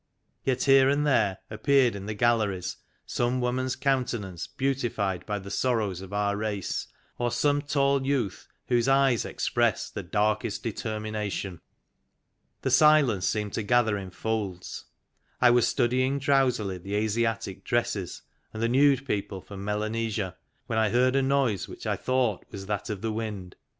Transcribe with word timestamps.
Yet 0.43 0.63
here 0.63 0.89
and 0.89 1.05
there 1.05 1.37
appeared 1.51 1.95
in 1.95 2.07
the 2.07 2.15
galleries 2.15 2.77
some 3.05 3.39
woman's 3.39 3.75
countenance 3.75 4.47
beautified 4.47 5.23
by 5.27 5.37
the 5.37 5.51
sorrows 5.51 6.01
of 6.01 6.11
our 6.11 6.35
race, 6.35 6.87
or 7.19 7.29
some 7.29 7.61
tall 7.61 8.03
youth 8.03 8.47
whose 8.67 8.87
eyes 8.87 9.25
expressed 9.25 9.93
the 9.93 10.01
darkest 10.01 10.63
de 10.63 10.71
termination. 10.71 11.61
The 12.63 12.71
silence 12.71 13.27
seemed 13.27 13.53
to 13.53 13.61
gather 13.61 13.95
in 13.95 14.09
folds. 14.09 14.85
I 15.39 15.51
was 15.51 15.67
studying 15.67 16.17
drowsily 16.17 16.79
the 16.79 16.95
Asiatic 16.95 17.63
dresses 17.63 18.23
and 18.51 18.63
the 18.63 18.69
nude 18.69 19.05
people 19.05 19.39
from 19.39 19.63
Melanesia, 19.63 20.35
when 20.65 20.79
I 20.79 20.89
heard 20.89 21.15
a 21.15 21.21
noise 21.21 21.67
which 21.67 21.85
I 21.85 21.95
thought 21.95 22.43
was 22.49 22.65
that 22.65 22.89
of 22.89 23.01
the 23.03 23.11
Wind. 23.13 23.55